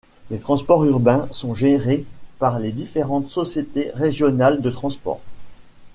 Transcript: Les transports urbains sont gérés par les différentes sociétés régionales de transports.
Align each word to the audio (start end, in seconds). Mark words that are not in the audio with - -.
Les 0.31 0.39
transports 0.39 0.83
urbains 0.85 1.27
sont 1.29 1.53
gérés 1.53 2.05
par 2.39 2.57
les 2.57 2.71
différentes 2.71 3.29
sociétés 3.29 3.91
régionales 3.93 4.59
de 4.59 4.71
transports. 4.71 5.21